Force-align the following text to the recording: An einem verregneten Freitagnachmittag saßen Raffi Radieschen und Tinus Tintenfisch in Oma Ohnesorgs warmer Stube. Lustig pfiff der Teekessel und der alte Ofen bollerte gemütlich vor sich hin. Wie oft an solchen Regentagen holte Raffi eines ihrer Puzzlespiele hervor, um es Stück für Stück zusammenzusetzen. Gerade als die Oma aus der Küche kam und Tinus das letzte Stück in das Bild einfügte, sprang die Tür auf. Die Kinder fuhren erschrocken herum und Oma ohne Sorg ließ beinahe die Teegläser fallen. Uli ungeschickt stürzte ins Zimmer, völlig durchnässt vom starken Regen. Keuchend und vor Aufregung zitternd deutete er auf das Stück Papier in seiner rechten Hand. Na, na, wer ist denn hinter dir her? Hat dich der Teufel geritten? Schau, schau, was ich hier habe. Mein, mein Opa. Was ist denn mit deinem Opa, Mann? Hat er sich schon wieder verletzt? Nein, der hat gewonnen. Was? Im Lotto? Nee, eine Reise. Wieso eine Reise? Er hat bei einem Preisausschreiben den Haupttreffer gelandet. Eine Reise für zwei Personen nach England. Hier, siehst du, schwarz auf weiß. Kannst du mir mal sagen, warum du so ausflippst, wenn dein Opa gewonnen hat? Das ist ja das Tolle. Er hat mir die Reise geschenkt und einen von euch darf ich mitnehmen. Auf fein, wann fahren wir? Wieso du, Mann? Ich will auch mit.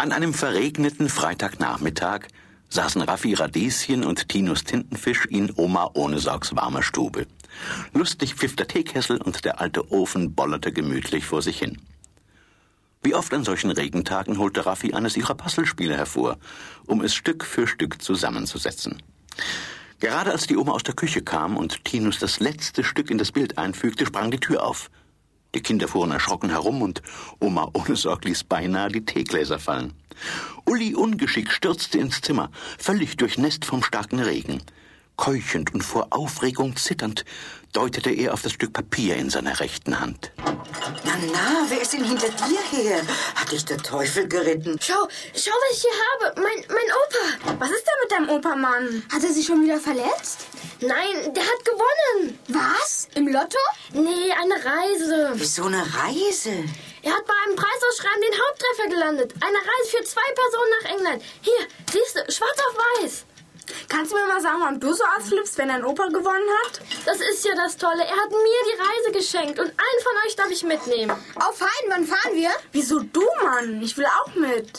An 0.00 0.12
einem 0.12 0.32
verregneten 0.32 1.08
Freitagnachmittag 1.08 2.28
saßen 2.68 3.02
Raffi 3.02 3.34
Radieschen 3.34 4.04
und 4.04 4.28
Tinus 4.28 4.62
Tintenfisch 4.62 5.26
in 5.26 5.52
Oma 5.56 5.90
Ohnesorgs 5.92 6.54
warmer 6.54 6.84
Stube. 6.84 7.26
Lustig 7.94 8.36
pfiff 8.36 8.54
der 8.54 8.68
Teekessel 8.68 9.20
und 9.20 9.44
der 9.44 9.60
alte 9.60 9.90
Ofen 9.90 10.36
bollerte 10.36 10.70
gemütlich 10.70 11.24
vor 11.24 11.42
sich 11.42 11.58
hin. 11.58 11.78
Wie 13.02 13.16
oft 13.16 13.34
an 13.34 13.42
solchen 13.42 13.72
Regentagen 13.72 14.38
holte 14.38 14.66
Raffi 14.66 14.94
eines 14.94 15.16
ihrer 15.16 15.34
Puzzlespiele 15.34 15.96
hervor, 15.96 16.38
um 16.86 17.02
es 17.02 17.12
Stück 17.12 17.44
für 17.44 17.66
Stück 17.66 18.00
zusammenzusetzen. 18.00 19.02
Gerade 19.98 20.30
als 20.30 20.46
die 20.46 20.56
Oma 20.56 20.74
aus 20.74 20.84
der 20.84 20.94
Küche 20.94 21.22
kam 21.22 21.56
und 21.56 21.84
Tinus 21.84 22.20
das 22.20 22.38
letzte 22.38 22.84
Stück 22.84 23.10
in 23.10 23.18
das 23.18 23.32
Bild 23.32 23.58
einfügte, 23.58 24.06
sprang 24.06 24.30
die 24.30 24.38
Tür 24.38 24.62
auf. 24.62 24.90
Die 25.54 25.60
Kinder 25.62 25.88
fuhren 25.88 26.10
erschrocken 26.10 26.50
herum 26.50 26.82
und 26.82 27.02
Oma 27.40 27.70
ohne 27.72 27.96
Sorg 27.96 28.24
ließ 28.24 28.44
beinahe 28.44 28.90
die 28.90 29.04
Teegläser 29.04 29.58
fallen. 29.58 29.94
Uli 30.66 30.94
ungeschickt 30.94 31.52
stürzte 31.52 31.98
ins 31.98 32.20
Zimmer, 32.20 32.50
völlig 32.78 33.16
durchnässt 33.16 33.64
vom 33.64 33.82
starken 33.82 34.20
Regen. 34.20 34.62
Keuchend 35.16 35.74
und 35.74 35.82
vor 35.82 36.08
Aufregung 36.10 36.76
zitternd 36.76 37.24
deutete 37.72 38.10
er 38.10 38.34
auf 38.34 38.42
das 38.42 38.52
Stück 38.52 38.72
Papier 38.72 39.16
in 39.16 39.30
seiner 39.30 39.58
rechten 39.58 40.00
Hand. 40.00 40.32
Na, 41.04 41.12
na, 41.32 41.66
wer 41.68 41.80
ist 41.80 41.92
denn 41.92 42.04
hinter 42.04 42.28
dir 42.28 42.60
her? 42.70 43.00
Hat 43.34 43.52
dich 43.52 43.64
der 43.64 43.78
Teufel 43.78 44.28
geritten? 44.28 44.78
Schau, 44.80 45.08
schau, 45.34 45.50
was 45.50 45.76
ich 45.76 45.82
hier 45.82 45.90
habe. 45.90 46.40
Mein, 46.40 46.64
mein 46.68 47.48
Opa. 47.48 47.56
Was 47.58 47.70
ist 47.70 47.84
denn 47.84 47.94
mit 48.02 48.12
deinem 48.12 48.28
Opa, 48.30 48.56
Mann? 48.56 49.02
Hat 49.12 49.22
er 49.22 49.32
sich 49.32 49.46
schon 49.46 49.62
wieder 49.62 49.78
verletzt? 49.78 50.46
Nein, 50.80 51.34
der 51.34 51.42
hat 51.42 51.64
gewonnen. 51.64 52.38
Was? 52.48 53.08
Im 53.14 53.28
Lotto? 53.28 53.58
Nee, 53.92 54.32
eine 54.32 54.54
Reise. 54.54 55.32
Wieso 55.34 55.64
eine 55.64 55.82
Reise? 55.82 56.64
Er 57.02 57.12
hat 57.12 57.26
bei 57.26 57.34
einem 57.46 57.56
Preisausschreiben 57.56 58.22
den 58.22 58.40
Haupttreffer 58.40 58.88
gelandet. 58.90 59.34
Eine 59.40 59.58
Reise 59.58 59.96
für 59.96 60.04
zwei 60.04 60.32
Personen 60.34 60.70
nach 60.82 60.90
England. 60.96 61.22
Hier, 61.42 61.66
siehst 61.92 62.16
du, 62.16 62.32
schwarz 62.32 62.58
auf 62.58 63.02
weiß. 63.02 63.24
Kannst 63.98 64.12
du 64.12 64.16
mir 64.16 64.28
mal 64.28 64.40
sagen, 64.40 64.60
warum 64.60 64.78
du 64.78 64.92
so 64.92 65.02
ausflippst, 65.18 65.58
wenn 65.58 65.66
dein 65.66 65.84
Opa 65.84 66.06
gewonnen 66.06 66.48
hat? 66.62 66.80
Das 67.04 67.20
ist 67.20 67.44
ja 67.44 67.52
das 67.56 67.76
Tolle. 67.76 68.04
Er 68.04 68.16
hat 68.16 68.30
mir 68.30 68.38
die 68.38 68.80
Reise 68.80 69.18
geschenkt 69.18 69.58
und 69.58 69.66
einen 69.66 70.02
von 70.04 70.12
euch 70.24 70.36
darf 70.36 70.50
ich 70.52 70.62
mitnehmen. 70.62 71.10
Auf 71.34 71.58
fein, 71.58 71.68
wann 71.88 72.06
fahren 72.06 72.36
wir? 72.36 72.50
Wieso 72.70 73.00
du, 73.00 73.24
Mann? 73.42 73.82
Ich 73.82 73.96
will 73.96 74.06
auch 74.06 74.32
mit. 74.36 74.70